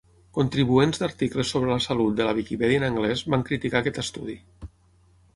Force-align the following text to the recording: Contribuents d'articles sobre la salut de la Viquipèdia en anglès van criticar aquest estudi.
Contribuents 0.35 0.99
d'articles 1.01 1.51
sobre 1.55 1.69
la 1.71 1.83
salut 1.85 2.15
de 2.19 2.25
la 2.27 2.31
Viquipèdia 2.37 2.79
en 2.81 2.85
anglès 2.87 3.21
van 3.35 3.43
criticar 3.51 3.83
aquest 3.83 4.01
estudi. 4.05 4.37